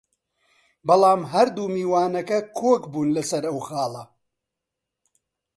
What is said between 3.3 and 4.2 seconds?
ئەو خاڵە